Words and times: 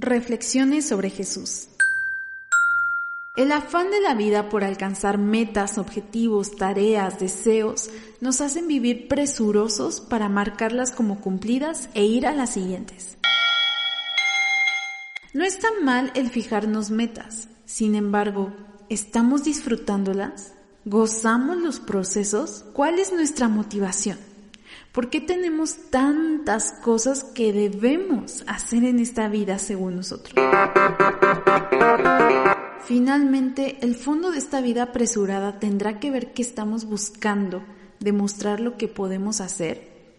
Reflexiones 0.00 0.86
sobre 0.86 1.10
Jesús. 1.10 1.66
El 3.34 3.50
afán 3.50 3.90
de 3.90 4.00
la 4.00 4.14
vida 4.14 4.48
por 4.48 4.62
alcanzar 4.62 5.18
metas, 5.18 5.76
objetivos, 5.76 6.54
tareas, 6.54 7.18
deseos, 7.18 7.90
nos 8.20 8.40
hacen 8.40 8.68
vivir 8.68 9.08
presurosos 9.08 10.00
para 10.00 10.28
marcarlas 10.28 10.92
como 10.92 11.20
cumplidas 11.20 11.88
e 11.94 12.04
ir 12.04 12.28
a 12.28 12.32
las 12.32 12.50
siguientes. 12.50 13.18
No 15.34 15.42
está 15.42 15.66
mal 15.82 16.12
el 16.14 16.30
fijarnos 16.30 16.92
metas, 16.92 17.48
sin 17.64 17.96
embargo, 17.96 18.52
¿estamos 18.88 19.42
disfrutándolas? 19.42 20.52
¿Gozamos 20.84 21.56
los 21.56 21.80
procesos? 21.80 22.64
¿Cuál 22.72 23.00
es 23.00 23.12
nuestra 23.12 23.48
motivación? 23.48 24.27
¿Por 24.92 25.10
qué 25.10 25.20
tenemos 25.20 25.90
tantas 25.90 26.72
cosas 26.82 27.24
que 27.24 27.52
debemos 27.52 28.44
hacer 28.46 28.84
en 28.84 28.98
esta 28.98 29.28
vida 29.28 29.58
según 29.58 29.96
nosotros? 29.96 30.34
Finalmente, 32.84 33.78
el 33.82 33.94
fondo 33.94 34.30
de 34.30 34.38
esta 34.38 34.60
vida 34.60 34.84
apresurada 34.84 35.58
tendrá 35.58 36.00
que 36.00 36.10
ver 36.10 36.32
que 36.32 36.42
estamos 36.42 36.86
buscando 36.86 37.62
demostrar 38.00 38.60
lo 38.60 38.76
que 38.76 38.88
podemos 38.88 39.40
hacer, 39.40 40.16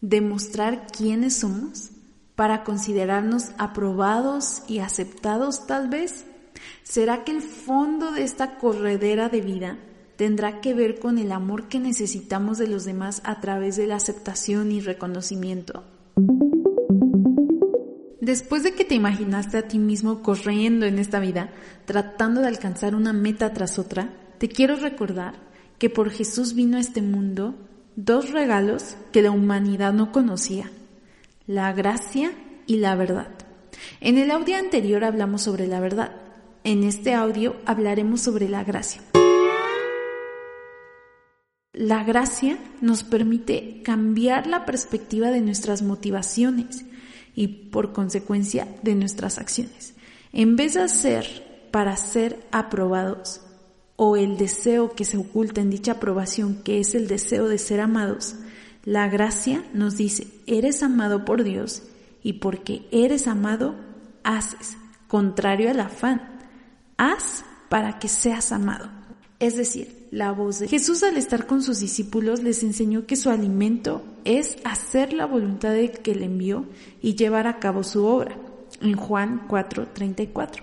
demostrar 0.00 0.86
quiénes 0.86 1.36
somos, 1.36 1.90
para 2.36 2.64
considerarnos 2.64 3.50
aprobados 3.58 4.62
y 4.68 4.78
aceptados 4.78 5.66
tal 5.66 5.88
vez. 5.88 6.26
¿Será 6.82 7.24
que 7.24 7.32
el 7.32 7.42
fondo 7.42 8.12
de 8.12 8.22
esta 8.22 8.58
corredera 8.58 9.28
de 9.28 9.40
vida 9.40 9.78
tendrá 10.16 10.60
que 10.60 10.74
ver 10.74 10.98
con 10.98 11.18
el 11.18 11.32
amor 11.32 11.68
que 11.68 11.78
necesitamos 11.78 12.58
de 12.58 12.68
los 12.68 12.84
demás 12.84 13.20
a 13.24 13.40
través 13.40 13.76
de 13.76 13.86
la 13.86 13.96
aceptación 13.96 14.72
y 14.72 14.80
reconocimiento. 14.80 15.84
Después 18.20 18.64
de 18.64 18.72
que 18.72 18.84
te 18.84 18.96
imaginaste 18.96 19.56
a 19.56 19.68
ti 19.68 19.78
mismo 19.78 20.22
corriendo 20.22 20.84
en 20.84 20.98
esta 20.98 21.20
vida, 21.20 21.50
tratando 21.84 22.40
de 22.40 22.48
alcanzar 22.48 22.94
una 22.94 23.12
meta 23.12 23.52
tras 23.52 23.78
otra, 23.78 24.10
te 24.38 24.48
quiero 24.48 24.76
recordar 24.76 25.34
que 25.78 25.90
por 25.90 26.10
Jesús 26.10 26.54
vino 26.54 26.76
a 26.76 26.80
este 26.80 27.02
mundo 27.02 27.54
dos 27.94 28.30
regalos 28.30 28.96
que 29.12 29.22
la 29.22 29.30
humanidad 29.30 29.92
no 29.92 30.10
conocía, 30.10 30.70
la 31.46 31.72
gracia 31.72 32.32
y 32.66 32.78
la 32.78 32.96
verdad. 32.96 33.28
En 34.00 34.18
el 34.18 34.30
audio 34.30 34.56
anterior 34.56 35.04
hablamos 35.04 35.42
sobre 35.42 35.66
la 35.66 35.80
verdad, 35.80 36.16
en 36.64 36.82
este 36.82 37.14
audio 37.14 37.54
hablaremos 37.64 38.22
sobre 38.22 38.48
la 38.48 38.64
gracia. 38.64 39.02
La 41.76 42.04
gracia 42.04 42.56
nos 42.80 43.04
permite 43.04 43.82
cambiar 43.84 44.46
la 44.46 44.64
perspectiva 44.64 45.30
de 45.30 45.42
nuestras 45.42 45.82
motivaciones 45.82 46.86
y 47.34 47.48
por 47.48 47.92
consecuencia 47.92 48.66
de 48.82 48.94
nuestras 48.94 49.36
acciones. 49.36 49.94
En 50.32 50.56
vez 50.56 50.72
de 50.72 50.80
hacer 50.80 51.68
para 51.70 51.98
ser 51.98 52.42
aprobados 52.50 53.42
o 53.96 54.16
el 54.16 54.38
deseo 54.38 54.94
que 54.94 55.04
se 55.04 55.18
oculta 55.18 55.60
en 55.60 55.68
dicha 55.68 55.92
aprobación, 55.92 56.62
que 56.62 56.80
es 56.80 56.94
el 56.94 57.08
deseo 57.08 57.46
de 57.46 57.58
ser 57.58 57.80
amados, 57.80 58.36
la 58.86 59.08
gracia 59.08 59.62
nos 59.74 59.98
dice, 59.98 60.28
eres 60.46 60.82
amado 60.82 61.26
por 61.26 61.44
Dios 61.44 61.82
y 62.22 62.34
porque 62.34 62.88
eres 62.90 63.26
amado, 63.26 63.74
haces, 64.24 64.78
contrario 65.08 65.68
al 65.68 65.80
afán, 65.80 66.40
haz 66.96 67.44
para 67.68 67.98
que 67.98 68.08
seas 68.08 68.50
amado. 68.50 68.88
Es 69.38 69.56
decir, 69.56 70.06
la 70.10 70.32
voz 70.32 70.60
de 70.60 70.68
Jesús 70.68 71.02
al 71.02 71.16
estar 71.16 71.46
con 71.46 71.62
sus 71.62 71.80
discípulos 71.80 72.42
les 72.42 72.62
enseñó 72.62 73.06
que 73.06 73.16
su 73.16 73.28
alimento 73.28 74.02
es 74.24 74.56
hacer 74.64 75.12
la 75.12 75.26
voluntad 75.26 75.72
de 75.72 75.90
que 75.90 76.14
le 76.14 76.24
envió 76.24 76.64
y 77.02 77.16
llevar 77.16 77.46
a 77.46 77.58
cabo 77.58 77.82
su 77.82 78.04
obra. 78.06 78.38
En 78.80 78.96
Juan 78.96 79.46
4:34. 79.48 80.62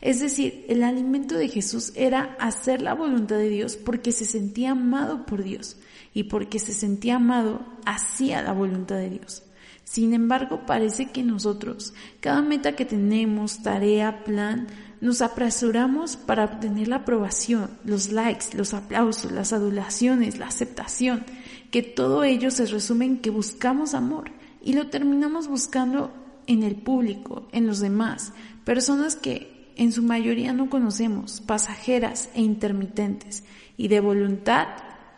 Es 0.00 0.20
decir, 0.20 0.64
el 0.68 0.82
alimento 0.82 1.36
de 1.36 1.48
Jesús 1.48 1.92
era 1.94 2.36
hacer 2.38 2.82
la 2.82 2.94
voluntad 2.94 3.36
de 3.36 3.48
Dios 3.48 3.76
porque 3.76 4.12
se 4.12 4.24
sentía 4.24 4.72
amado 4.72 5.26
por 5.26 5.42
Dios 5.42 5.76
y 6.14 6.24
porque 6.24 6.58
se 6.58 6.72
sentía 6.72 7.16
amado 7.16 7.64
hacía 7.86 8.42
la 8.42 8.52
voluntad 8.52 8.96
de 8.96 9.10
Dios. 9.10 9.42
Sin 9.84 10.14
embargo, 10.14 10.64
parece 10.66 11.10
que 11.10 11.22
nosotros, 11.22 11.92
cada 12.20 12.40
meta 12.40 12.76
que 12.76 12.84
tenemos, 12.84 13.62
tarea, 13.62 14.24
plan, 14.24 14.68
nos 15.02 15.20
apresuramos 15.20 16.16
para 16.16 16.44
obtener 16.44 16.86
la 16.86 16.96
aprobación, 16.96 17.70
los 17.84 18.12
likes, 18.12 18.56
los 18.56 18.72
aplausos, 18.72 19.32
las 19.32 19.52
adulaciones, 19.52 20.38
la 20.38 20.46
aceptación, 20.46 21.24
que 21.72 21.82
todo 21.82 22.22
ello 22.22 22.52
se 22.52 22.66
resume 22.66 23.06
en 23.06 23.18
que 23.18 23.30
buscamos 23.30 23.94
amor 23.94 24.30
y 24.62 24.74
lo 24.74 24.90
terminamos 24.90 25.48
buscando 25.48 26.12
en 26.46 26.62
el 26.62 26.76
público, 26.76 27.48
en 27.50 27.66
los 27.66 27.80
demás, 27.80 28.32
personas 28.64 29.16
que 29.16 29.72
en 29.74 29.90
su 29.90 30.04
mayoría 30.04 30.52
no 30.52 30.70
conocemos, 30.70 31.40
pasajeras 31.40 32.30
e 32.34 32.42
intermitentes 32.42 33.42
y 33.76 33.88
de 33.88 33.98
voluntad 33.98 34.68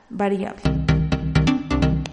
variable. 0.09 0.62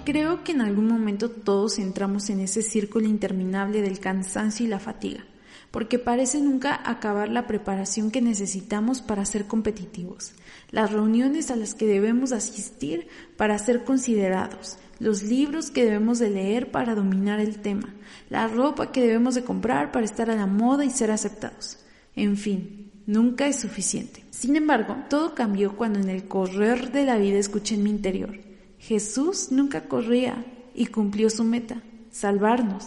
Creo 0.03 0.43
que 0.43 0.51
en 0.51 0.59
algún 0.59 0.87
momento 0.87 1.31
todos 1.31 1.79
entramos 1.79 2.29
en 2.29 2.41
ese 2.41 2.63
círculo 2.63 3.07
interminable 3.07 3.81
del 3.81 4.01
cansancio 4.01 4.65
y 4.65 4.69
la 4.69 4.79
fatiga 4.79 5.23
porque 5.71 5.99
parece 5.99 6.41
nunca 6.41 6.79
acabar 6.85 7.29
la 7.29 7.47
preparación 7.47 8.11
que 8.11 8.21
necesitamos 8.21 9.01
para 9.01 9.25
ser 9.25 9.47
competitivos, 9.47 10.33
las 10.69 10.91
reuniones 10.91 11.49
a 11.49 11.55
las 11.55 11.73
que 11.73 11.87
debemos 11.87 12.33
asistir 12.33 13.07
para 13.37 13.57
ser 13.57 13.83
considerados, 13.83 14.77
los 14.99 15.23
libros 15.23 15.71
que 15.71 15.85
debemos 15.85 16.19
de 16.19 16.29
leer 16.29 16.71
para 16.71 16.93
dominar 16.93 17.39
el 17.39 17.59
tema, 17.59 17.95
la 18.29 18.47
ropa 18.47 18.91
que 18.91 19.01
debemos 19.01 19.33
de 19.33 19.43
comprar 19.43 19.91
para 19.91 20.05
estar 20.05 20.29
a 20.29 20.35
la 20.35 20.45
moda 20.45 20.85
y 20.85 20.91
ser 20.91 21.09
aceptados. 21.09 21.79
En 22.15 22.37
fin, 22.37 22.91
nunca 23.07 23.47
es 23.47 23.59
suficiente. 23.59 24.23
Sin 24.29 24.55
embargo, 24.55 24.97
todo 25.09 25.33
cambió 25.33 25.75
cuando 25.77 25.99
en 25.99 26.09
el 26.09 26.27
correr 26.27 26.91
de 26.91 27.05
la 27.05 27.17
vida 27.17 27.39
escuché 27.39 27.75
en 27.75 27.83
mi 27.83 27.89
interior, 27.89 28.39
Jesús 28.77 29.51
nunca 29.51 29.87
corría 29.87 30.45
y 30.73 30.87
cumplió 30.87 31.29
su 31.29 31.43
meta, 31.43 31.81
salvarnos. 32.09 32.85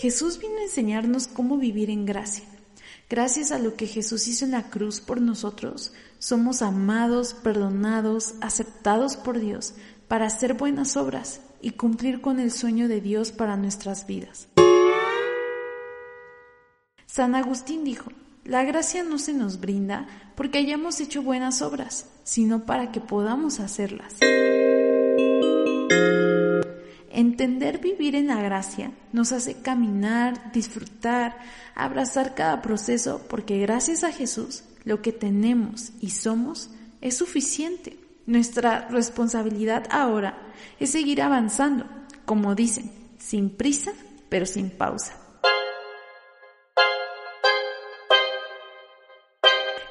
Jesús 0.00 0.38
vino 0.38 0.56
a 0.56 0.62
enseñarnos 0.62 1.28
cómo 1.28 1.58
vivir 1.58 1.90
en 1.90 2.06
gracia. 2.06 2.46
Gracias 3.10 3.52
a 3.52 3.58
lo 3.58 3.76
que 3.76 3.86
Jesús 3.86 4.28
hizo 4.28 4.46
en 4.46 4.52
la 4.52 4.70
cruz 4.70 4.98
por 4.98 5.20
nosotros, 5.20 5.92
somos 6.18 6.62
amados, 6.62 7.34
perdonados, 7.34 8.34
aceptados 8.40 9.18
por 9.18 9.38
Dios 9.38 9.74
para 10.08 10.24
hacer 10.24 10.54
buenas 10.54 10.96
obras 10.96 11.42
y 11.60 11.72
cumplir 11.72 12.22
con 12.22 12.40
el 12.40 12.50
sueño 12.50 12.88
de 12.88 13.02
Dios 13.02 13.30
para 13.30 13.58
nuestras 13.58 14.06
vidas. 14.06 14.48
San 17.04 17.34
Agustín 17.34 17.84
dijo, 17.84 18.10
la 18.44 18.64
gracia 18.64 19.02
no 19.02 19.18
se 19.18 19.34
nos 19.34 19.60
brinda 19.60 20.06
porque 20.34 20.60
hayamos 20.60 20.98
hecho 21.00 21.22
buenas 21.22 21.60
obras, 21.60 22.06
sino 22.24 22.64
para 22.64 22.90
que 22.90 23.02
podamos 23.02 23.60
hacerlas. 23.60 24.14
Entender 27.20 27.80
vivir 27.80 28.16
en 28.16 28.28
la 28.28 28.40
gracia 28.40 28.92
nos 29.12 29.32
hace 29.32 29.60
caminar, 29.60 30.52
disfrutar, 30.54 31.36
abrazar 31.74 32.34
cada 32.34 32.62
proceso, 32.62 33.26
porque 33.28 33.58
gracias 33.58 34.04
a 34.04 34.10
Jesús 34.10 34.64
lo 34.84 35.02
que 35.02 35.12
tenemos 35.12 35.92
y 36.00 36.12
somos 36.12 36.70
es 37.02 37.18
suficiente. 37.18 37.98
Nuestra 38.24 38.88
responsabilidad 38.88 39.84
ahora 39.90 40.38
es 40.78 40.92
seguir 40.92 41.20
avanzando, 41.20 41.84
como 42.24 42.54
dicen, 42.54 42.90
sin 43.18 43.50
prisa, 43.50 43.92
pero 44.30 44.46
sin 44.46 44.70
pausa. 44.70 45.14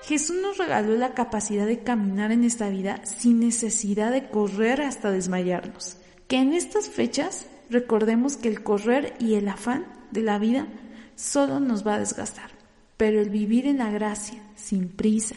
Jesús 0.01 0.35
nos 0.41 0.57
regaló 0.57 0.95
la 0.95 1.13
capacidad 1.13 1.67
de 1.67 1.83
caminar 1.83 2.31
en 2.31 2.43
esta 2.43 2.69
vida 2.69 3.05
sin 3.05 3.39
necesidad 3.39 4.11
de 4.11 4.31
correr 4.31 4.81
hasta 4.81 5.11
desmayarnos 5.11 5.99
que 6.29 6.37
en 6.37 6.53
estas 6.53 6.87
fechas 6.87 7.47
recordemos 7.71 8.37
que 8.37 8.47
el 8.47 8.63
correr 8.63 9.15
y 9.19 9.33
el 9.33 9.49
afán 9.49 9.85
de 10.11 10.21
la 10.21 10.37
vida 10.37 10.67
solo 11.15 11.59
nos 11.59 11.85
va 11.85 11.95
a 11.95 11.99
desgastar, 11.99 12.51
pero 12.97 13.19
el 13.19 13.31
vivir 13.31 13.65
en 13.65 13.79
la 13.79 13.89
gracia, 13.89 14.41
sin 14.55 14.89
prisa, 14.89 15.35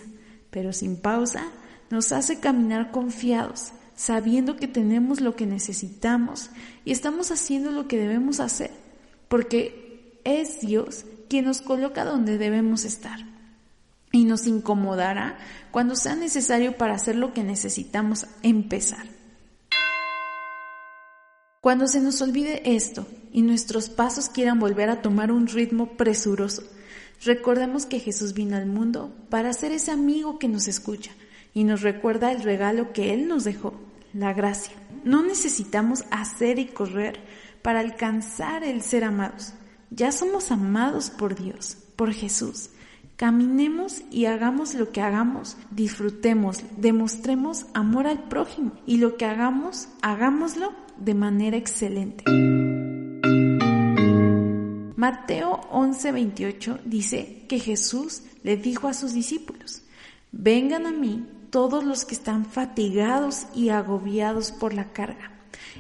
pero 0.51 0.75
sin 0.75 0.97
pausa, 0.97 1.47
nos 1.91 2.13
hace 2.13 2.41
caminar 2.41 2.91
confiados, 2.91 3.73
sabiendo 3.97 4.57
que 4.57 4.69
tenemos 4.69 5.23
lo 5.23 5.35
que 5.35 5.47
necesitamos 5.47 6.51
y 6.85 6.93
estamos 6.93 7.31
haciendo 7.31 7.71
lo 7.71 7.89
que 7.89 7.99
debemos 7.99 8.39
hacer, 8.39 8.71
porque 9.29 10.21
es 10.25 10.61
Dios 10.61 11.07
quien 11.31 11.47
nos 11.47 11.63
coloca 11.63 12.05
donde 12.05 12.37
debemos 12.37 12.85
estar 12.85 13.19
y 14.13 14.25
nos 14.27 14.47
incomodará 14.47 15.39
cuando 15.71 15.97
sea 15.97 16.17
necesario 16.17 16.77
para 16.77 16.95
hacer 16.95 17.17
lo 17.17 17.33
que 17.33 17.45
necesitamos 17.45 18.27
empezar. 18.43 19.12
Cuando 21.63 21.87
se 21.87 22.01
nos 22.01 22.21
olvide 22.21 22.75
esto 22.75 23.07
y 23.31 23.43
nuestros 23.43 23.89
pasos 23.89 24.29
quieran 24.29 24.59
volver 24.59 24.91
a 24.91 25.01
tomar 25.01 25.31
un 25.31 25.47
ritmo 25.47 25.97
presuroso, 25.97 26.65
recordemos 27.25 27.87
que 27.87 28.01
Jesús 28.01 28.35
vino 28.35 28.57
al 28.57 28.67
mundo 28.67 29.15
para 29.29 29.53
ser 29.53 29.71
ese 29.71 29.93
amigo 29.93 30.41
que 30.41 30.49
nos 30.49 30.67
escucha 30.67 31.13
y 31.55 31.63
nos 31.63 31.83
recuerda 31.83 32.33
el 32.33 32.43
regalo 32.43 32.93
que 32.93 33.15
Él 33.15 33.29
nos 33.29 33.45
dejó, 33.45 33.75
la 34.13 34.33
gracia. 34.33 34.75
No 35.05 35.23
necesitamos 35.23 36.03
hacer 36.11 36.59
y 36.59 36.67
correr 36.67 37.21
para 37.63 37.79
alcanzar 37.79 38.65
el 38.65 38.83
ser 38.83 39.05
amados. 39.05 39.53
Ya 39.91 40.11
somos 40.11 40.51
amados 40.51 41.11
por 41.11 41.37
Dios, 41.37 41.77
por 41.95 42.13
Jesús. 42.13 42.71
Caminemos 43.23 44.03
y 44.11 44.25
hagamos 44.25 44.75
lo 44.75 44.91
que 44.91 45.01
hagamos, 45.01 45.57
disfrutemos, 45.71 46.65
demostremos 46.77 47.67
amor 47.73 48.09
al 48.09 48.25
prójimo 48.25 48.73
y 48.85 48.97
lo 48.97 49.17
que 49.17 49.27
hagamos, 49.27 49.87
hagámoslo 50.03 50.73
de 50.97 51.15
manera 51.15 51.57
excelente. 51.57 52.25
Mateo 54.97 55.61
11:28 55.71 56.81
dice 56.85 57.45
que 57.49 57.61
Jesús 57.61 58.23
le 58.43 58.57
dijo 58.57 58.89
a 58.89 58.93
sus 58.93 59.13
discípulos, 59.13 59.83
vengan 60.33 60.85
a 60.87 60.91
mí 60.91 61.25
todos 61.51 61.85
los 61.85 62.05
que 62.05 62.17
están 62.17 62.45
fatigados 62.45 63.47
y 63.55 63.69
agobiados 63.69 64.51
por 64.51 64.75
la 64.75 64.93
carga, 64.93 65.31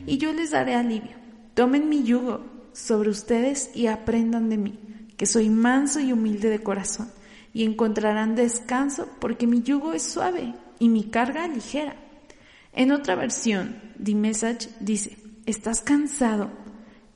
y 0.06 0.18
yo 0.18 0.32
les 0.32 0.52
daré 0.52 0.76
alivio. 0.76 1.16
Tomen 1.54 1.88
mi 1.88 2.04
yugo 2.04 2.44
sobre 2.72 3.10
ustedes 3.10 3.72
y 3.74 3.88
aprendan 3.88 4.48
de 4.48 4.58
mí, 4.58 4.78
que 5.16 5.26
soy 5.26 5.50
manso 5.50 5.98
y 5.98 6.12
humilde 6.12 6.48
de 6.48 6.62
corazón 6.62 7.08
y 7.52 7.64
encontrarán 7.64 8.34
descanso 8.34 9.08
porque 9.20 9.46
mi 9.46 9.62
yugo 9.62 9.92
es 9.92 10.02
suave 10.02 10.54
y 10.78 10.88
mi 10.88 11.04
carga 11.04 11.46
ligera. 11.48 11.96
En 12.72 12.92
otra 12.92 13.14
versión, 13.14 13.80
The 14.02 14.14
Message 14.14 14.70
dice, 14.80 15.18
¿estás 15.46 15.82
cansado, 15.82 16.50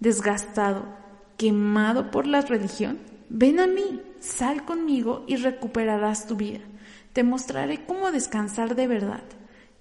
desgastado, 0.00 0.84
quemado 1.36 2.10
por 2.10 2.26
la 2.26 2.42
religión? 2.42 2.98
Ven 3.28 3.60
a 3.60 3.66
mí, 3.66 4.02
sal 4.20 4.64
conmigo 4.64 5.24
y 5.26 5.36
recuperarás 5.36 6.26
tu 6.26 6.36
vida. 6.36 6.60
Te 7.12 7.24
mostraré 7.24 7.86
cómo 7.86 8.12
descansar 8.12 8.74
de 8.74 8.86
verdad. 8.86 9.22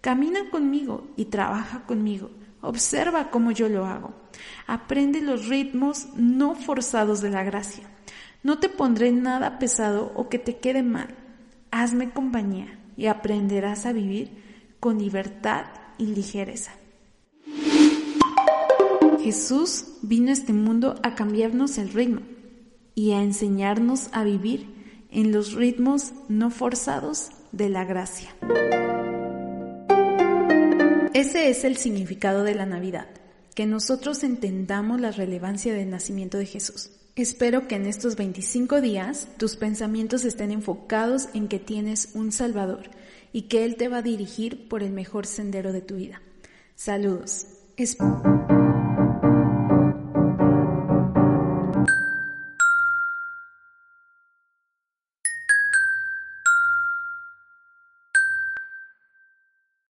Camina 0.02 0.50
conmigo 0.50 1.08
y 1.18 1.26
trabaja 1.26 1.86
conmigo. 1.86 2.32
Observa 2.62 3.30
cómo 3.30 3.52
yo 3.52 3.70
lo 3.70 3.86
hago. 3.86 4.14
Aprende 4.66 5.22
los 5.22 5.48
ritmos 5.48 6.08
no 6.16 6.56
forzados 6.56 7.22
de 7.22 7.30
la 7.30 7.44
gracia. 7.44 7.84
No 8.46 8.60
te 8.60 8.70
pondré 8.70 9.12
nada 9.12 9.58
pesado 9.58 10.12
o 10.14 10.30
que 10.30 10.38
te 10.38 10.58
quede 10.58 10.84
mal. 10.84 11.08
Hazme 11.72 12.12
compañía 12.12 12.78
y 12.96 13.08
aprenderás 13.08 13.88
a 13.88 13.92
vivir 13.92 14.30
con 14.80 15.00
libertad 15.00 15.66
y 15.98 16.14
ligereza. 16.14 16.72
Jesús 19.20 19.86
vino 20.04 20.30
a 20.30 20.34
este 20.34 20.54
mundo 20.54 20.94
a 21.02 21.16
cambiarnos 21.16 21.80
el 21.80 21.90
ritmo 21.90 22.22
y 22.94 23.14
a 23.14 23.24
enseñarnos 23.24 24.10
a 24.12 24.24
vivir 24.24 24.68
en 25.10 25.32
los 25.32 25.54
ritmos 25.54 26.14
no 26.30 26.52
forzados 26.52 27.32
de 27.52 27.70
la 27.70 27.84
gracia. 27.84 28.30
Ese 31.16 31.50
es 31.50 31.64
el 31.64 31.78
significado 31.78 32.44
de 32.44 32.54
la 32.54 32.68
Navidad, 32.68 33.08
que 33.56 33.66
nosotros 33.66 34.24
entendamos 34.24 35.02
la 35.02 35.10
relevancia 35.10 35.74
del 35.74 35.90
nacimiento 35.90 36.38
de 36.38 36.46
Jesús. 36.46 36.92
Espero 37.16 37.70
que 37.70 37.76
en 37.76 37.86
estos 37.86 38.18
25 38.18 38.82
días 38.82 39.30
tus 39.38 39.56
pensamientos 39.56 40.26
estén 40.26 40.52
enfocados 40.52 41.30
en 41.34 41.48
que 41.48 41.60
tienes 41.60 42.10
un 42.14 42.34
Salvador 42.34 42.90
y 43.32 43.44
que 43.44 43.64
Él 43.64 43.78
te 43.78 43.88
va 43.88 44.00
a 44.00 44.02
dirigir 44.02 44.68
por 44.68 44.84
el 44.84 44.92
mejor 44.92 45.26
sendero 45.26 45.72
de 45.72 45.82
tu 45.82 45.96
vida. 45.96 46.22
Saludos. 46.76 47.48